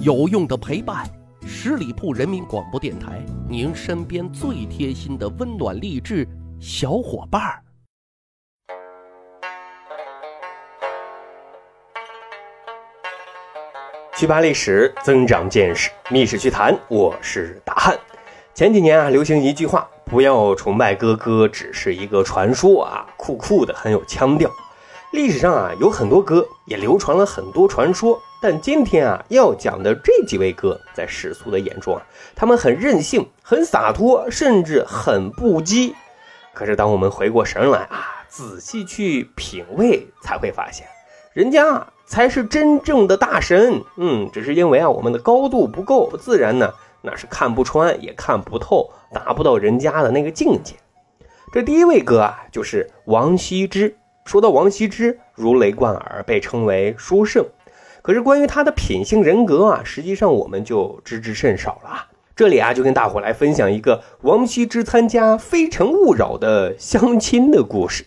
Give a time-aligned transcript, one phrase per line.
[0.00, 1.06] 有用的陪伴，
[1.46, 6.26] 十里铺人民广播电台，您身边最贴心的温暖励志
[6.58, 7.62] 小伙伴儿。
[14.16, 16.76] 趣扒历史，增长见识，密史趣谈。
[16.88, 17.96] 我是大汉。
[18.54, 24.50] 前几年啊，流行一句话：不要崇拜哥哥，只是一个传说啊，酷酷的，很有腔调。
[25.12, 28.18] 历史上啊，有很多哥，也流传了很多传说。
[28.42, 32.02] 但今天啊，要讲的这几位哥，在世俗的眼中啊，
[32.34, 35.94] 他们很任性，很洒脱，甚至很不羁。
[36.52, 40.88] 可是当我们回过神来啊，仔细去品味，才会发现，
[41.32, 43.84] 人家啊才是真正的大神。
[43.96, 50.74] 嗯，只是因为啊，我们的高度不够，自然呢，那是看不穿，也看不透，达不到人家的那个境界。
[51.52, 53.96] 这第一位哥啊，就是王羲之。
[54.24, 57.46] 说到王羲之，如雷贯耳，被称为书圣。
[58.02, 62.08] 可是关于他的品性人格啊，实际上我们就知之甚少了。
[62.34, 68.04] 这里啊，就跟大伙来分享一个王羲之参加《非诚勿扰》的相亲的故事。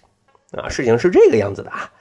[0.52, 1.92] 啊，事情是这个样子的啊。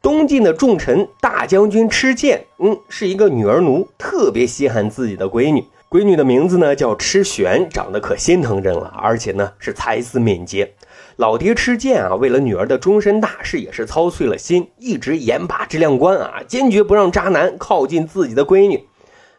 [0.00, 5.64] 东晋的重臣大将军吃剑，嗯，是一个女儿奴，特别稀罕自己的闺女。
[5.88, 10.74] 闺女的名字呢叫吃玄，长得可心疼人了，而且呢是才思敏捷。
[11.18, 18.86] 老爹吃剑啊，为了女儿的终身大事也是操碎了心，一直严把质量关啊，坚决不让渣男靠近自己的闺女。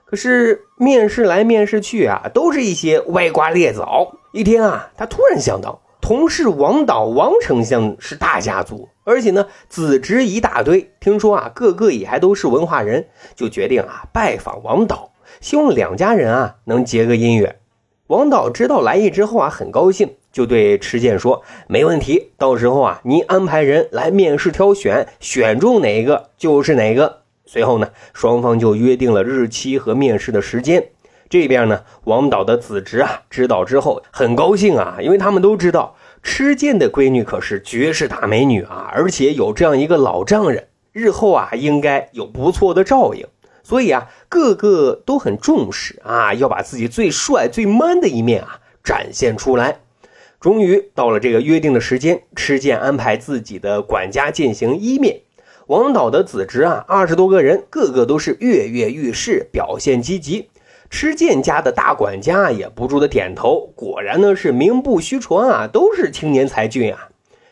[0.03, 4.11] 可是面试来面试去啊，都是一些歪瓜裂枣。
[4.33, 13.07] 一天啊，他突然想到，同事王导王丞相是大家族，而且呢子侄一大堆，听说啊个个也还都是文化人，
[13.37, 17.55] 就决定啊拜访王导，希望两家人啊能结个姻缘。
[18.07, 20.15] 王导知道来意之后啊，很高兴。
[20.31, 30.89] 就对池剑说：“没问题，到时候啊，您安排人来面试挑选，选中哪个就是哪个。”随后呢，双方就约定了日期和面试的时间。
[31.29, 43.25] 这边呢，王导的子侄啊知道之后很高兴啊，因为他们都知道池剑的闺女可是绝世大美女啊，而且有这样一个老丈人，日后啊应该有不错的照应。
[43.63, 49.79] 所以啊，个个都很重视啊，要把自己最帅、最 man 的一面啊展现出来。
[50.39, 55.21] 终于到了这个约定的时间，吃剑安排自己的管家进行一面。
[55.67, 60.49] 王导的子侄啊，二十多个人，个个都是跃跃欲试，表现积极。
[60.89, 67.09] 吃剑家的大管家也不住的点头，果然呢是名不虚传啊，都是青年才俊啊。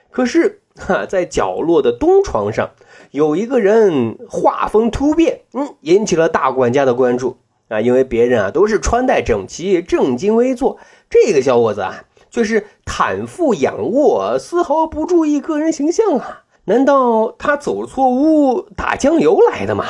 [0.09, 2.71] 可是哈，在角落的东床上，
[3.11, 7.37] 有一个人画风突变，嗯，引起了大管家的关注
[7.67, 10.77] 啊，因为别人啊都是穿戴整齐、正襟危坐，
[11.09, 12.05] 这个小伙子啊。
[12.29, 16.43] 却是袒腹仰卧，丝毫不注意个人形象啊！
[16.65, 19.85] 难道他走错屋打酱油来的吗？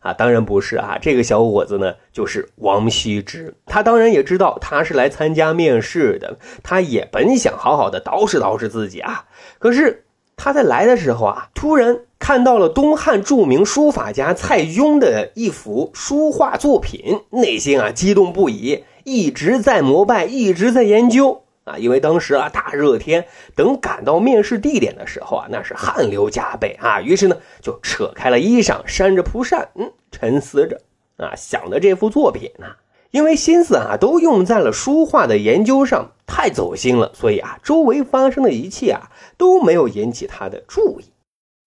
[0.00, 0.98] 啊，当然不是啊！
[1.00, 3.54] 这个小伙子呢，就是王羲之。
[3.66, 9.24] 他当然也知道他是来参加面试的，他也本想好好的捯饬捯饬自己啊。
[9.58, 10.04] 可是
[10.36, 21.43] 他在来的时候啊，突然看到了东汉著名书法家蔡邕的一幅书画作品，内心啊激动不已，一直在膜拜，一直在研究。
[21.64, 23.26] 啊，因为当时啊大热天，
[23.56, 27.00] 等赶到面试地点的时候啊，那是汗流浃背啊。
[27.00, 30.82] 于是呢，就扯开了衣裳，扇着蒲扇，嗯，沉思着
[31.16, 32.66] 啊，想的这幅作品呢，
[33.10, 41.06] 因为心思啊都用在了书画的研究上，太走心了，所以啊，周围发生的一切啊都没有引起他的注意。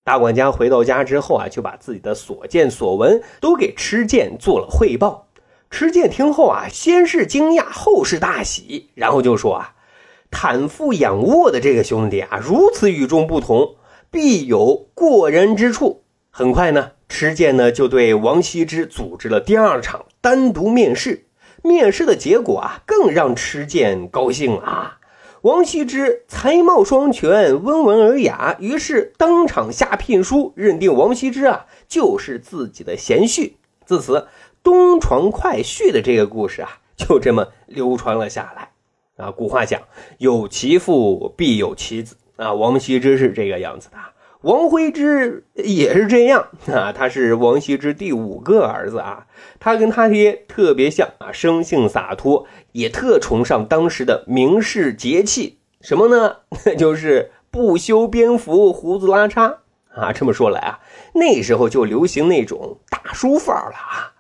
[0.04, 5.28] 大管家回到家之后啊，就把自己的所见所闻都给池剑做了汇报。
[5.72, 9.74] 池剑听后啊，先是惊讶，后是大喜，然后就说啊。
[10.38, 13.74] 袒腹仰卧的这个兄弟啊，如此与众不同，
[14.12, 16.04] 必有过人之处。
[16.30, 21.26] 很快呢，池剑呢就对王羲之组织了第二场单独面试。
[21.64, 25.00] 面试的结果啊，更让池剑高兴啊。
[25.42, 33.54] 王羲之才貌双全，温文尔雅，于是当场下聘书，认定王羲之啊就是自己的贤婿。
[33.88, 34.28] 自此，
[34.62, 38.70] 东床快婿的这个故事啊，就这么流传了下来。
[39.18, 39.82] 啊，古话讲，
[40.20, 42.54] 有其父必有其子啊。
[42.54, 43.98] 王羲之是这个样子的，
[44.42, 46.94] 王徽之也是这样啊。
[46.94, 49.26] 他是王羲之第五个儿子啊。
[49.60, 55.58] 他跟他爹特别像啊，生性洒脱，也特崇尚当时的名士节气。
[55.82, 56.38] 什么呢？
[56.78, 59.58] 就是不修边幅，胡子拉碴
[59.90, 60.14] 啊。
[60.14, 60.80] 这么说来啊，
[61.16, 64.14] 那时候就流行那种大叔范儿了啊。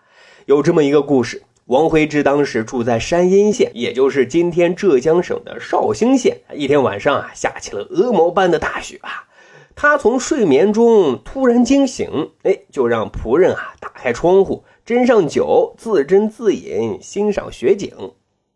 [0.47, 1.43] 有这么一个故事。
[1.67, 6.37] 王徽之当时住在山阴县，也就是今天浙江省的绍兴县。
[6.53, 9.27] 一天晚上啊，下起了鹅毛般的大雪啊。
[9.75, 17.91] 他从睡眠中突然惊醒，哎，就让仆人啊打开窗户，斟上酒，自斟自饮，欣赏雪景。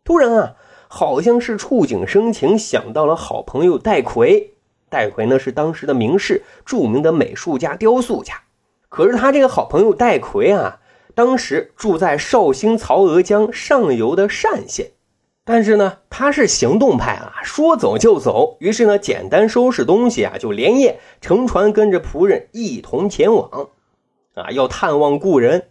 [0.04, 0.54] 突然啊，
[0.88, 4.54] 好像是触景生情，想到了好朋友戴逵。
[4.88, 8.40] 戴逵呢是当时的名士，著名的美术家、雕塑家。
[8.88, 10.80] 可是他这个好朋友戴逵啊，
[11.14, 14.92] 当时住在绍兴曹娥江上游的单县。
[15.44, 18.56] 但是呢，他是行动派啊，说走就走。
[18.60, 23.70] 于是呢，简单收拾东西啊，就连夜乘船跟着仆人一同前往，
[24.34, 25.64] 啊，要探望故人。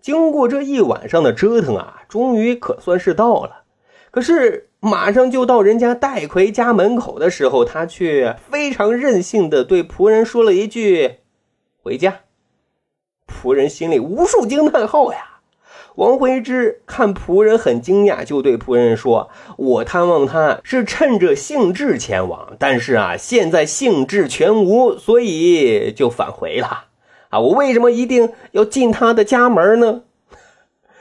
[0.00, 3.64] 经过这一晚上的折腾啊，终于可算是到了。
[4.12, 11.16] 可是马上就到人家戴逵家门口的时候，他却非常任性的对仆人说了一句
[11.82, 12.20] ：“回家。”
[13.28, 15.18] 仆人心里无数惊叹号呀。
[15.96, 26.84] 王徽之看仆人很惊讶，就对仆人说：“我探望他是趁着兴致前往，但是啊，现在兴致全无，所以就返回了。
[27.30, 30.02] 啊，我为什么一定要进他的家门呢？”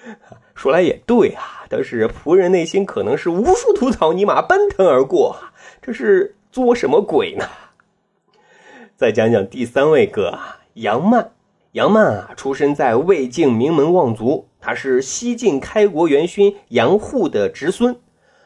[0.55, 5.37] 说来也对啊，但是仆人内心可能是无数土草泥马奔腾而过，
[5.79, 7.45] 这是作什么鬼呢？
[8.95, 11.33] 再讲讲第三位哥啊，杨曼。
[11.77, 17.95] 杨曼啊，出生在魏晋名门望族，他是西晋开国元勋杨户的侄孙。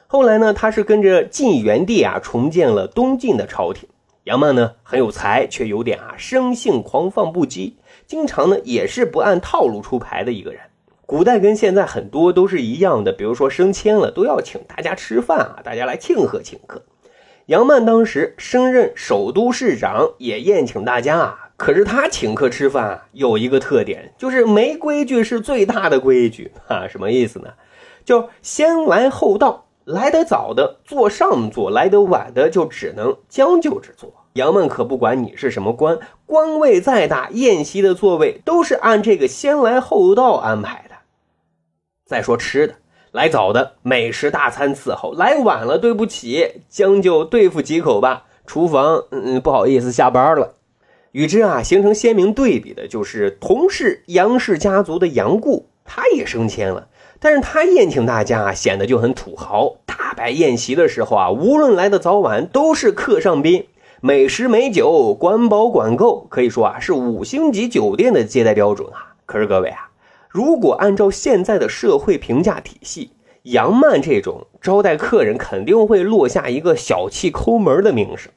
[0.06, 3.88] 后来呢，他是跟着晋元帝啊，重建了东晋的朝廷。
[4.26, 7.76] 杨曼呢很有才，却有点啊生性狂放不羁，
[8.06, 10.60] 经常呢也是不按套路出牌的一个人。
[11.06, 16.82] 古代跟现在很多都是一样的，比如说升迁了都要请大家吃饭啊，大家来庆贺庆贺。
[17.46, 21.48] 杨曼当时升任首都市长，也宴请大家啊。
[21.62, 26.88] 可是他请客吃饭有一个特点，就是没规矩是最大的规矩啊！
[26.88, 27.50] 什么意思呢？
[28.04, 34.12] 就先来后到，来得早的坐上座，来得晚的就只能将就着坐。
[34.34, 40.96] 杨曼可不管你是什么官，官位再大，宴席的座位都是按这个先来后到安排的。
[42.08, 42.74] 再说吃的，
[43.12, 48.26] 来早的美食大餐伺候，来晚了对不起，将就对付几口吧。
[48.48, 50.56] 厨房，嗯，不好意思，下班了。
[51.12, 56.88] 与之啊形成鲜明对比的就是同是杨氏家族的杨固，他也升迁了，
[57.20, 59.76] 但是他宴请大家啊显得就很土豪。
[59.86, 63.66] 大摆宴席的时候啊，无论来的早晚都是客上宾，
[64.02, 69.16] 美食美酒，管饱管够，可以说啊是五星级酒店的接待标准啊。
[69.26, 69.90] 可是各位啊，
[70.30, 73.12] 如果按照现在的社会评价体系，
[73.44, 78.32] 杨曼这种招待客人肯定会落下一个小气抠门的名声。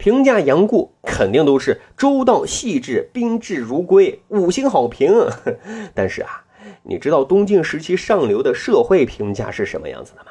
[0.00, 5.12] 评价杨固肯定都是周到细致、宾至如归，五星好评。
[5.94, 6.42] 但是啊，
[6.84, 10.30] 你知道东晋时期上流的社会评价是什么样子的吗？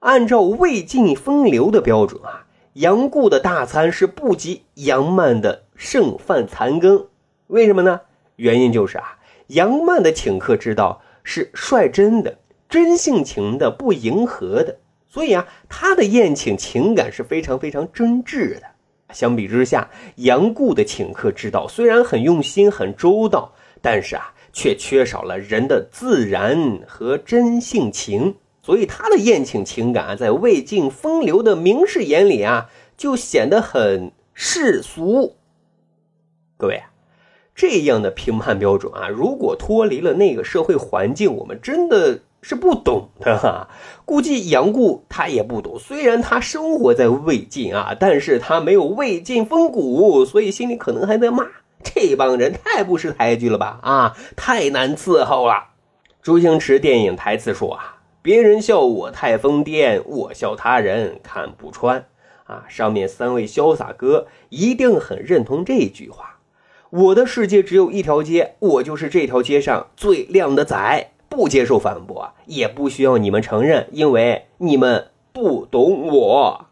[0.00, 2.44] 按照魏晋风流的标准啊，
[2.74, 7.06] 杨固的大餐是不及杨曼的剩饭残羹。
[7.46, 8.02] 为什么呢？
[8.36, 9.16] 原因就是啊，
[9.46, 12.36] 杨曼的请客之道是率真的、
[12.68, 14.76] 真性情的、不迎合的，
[15.08, 18.73] 所以啊，他的宴请情感是非常非常真挚的。
[19.14, 28.34] 相比之下，杨固的请客之道虽然很用心、很周到，但是啊，却缺少了人的自然和真性情。
[28.60, 35.36] 所以他的宴请情感啊，在魏晋风流的名士眼里啊，就显得很世俗。
[36.58, 36.90] 各位啊，
[37.54, 42.20] 这样的评判标准啊，如果脱离了那个社会环境，我们真的。
[42.46, 43.68] 是不懂的哈，
[44.04, 45.78] 估计杨固他也不懂。
[45.78, 51.46] 虽然他生活在魏晋啊，但是他没有魏晋风骨，所以心里可能还在骂
[51.82, 55.68] 这帮人太不识抬举了吧啊，太难伺候了。
[56.22, 62.04] 周星驰电影台词说啊，别人笑我太疯癫，我笑他人看不穿
[62.44, 62.66] 啊。
[62.68, 66.40] 上面三位潇洒哥一定很认同这句话。
[66.90, 71.10] 我的世界只有一条街，我就是这条街上最靓的仔。
[71.34, 76.66] 不接受反驳，也不需要你们承认，因为你们不懂我。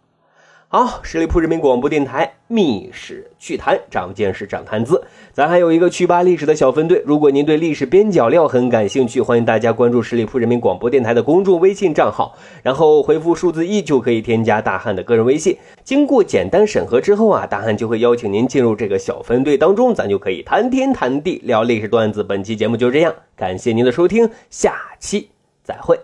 [0.74, 5.04] 好，十里铺人民广播电台《密史趣谈》，长见识，长谈资。
[5.30, 15.54] 咱还有一个趣吧历史的小分队，如果您对历史边角料很感兴趣，欢迎大家关注十里铺人民广播电台的公众微信账号，然后回复数字一就可以添加大汉的个人微信。
[15.84, 22.24] 经过简单审核之后啊，大汉就会邀请您进入这个小分队当中，咱就可以谈天谈地聊历史段子。
[22.24, 25.28] 本期节目就这样，感谢您的收听，下期
[25.62, 26.00] 再会。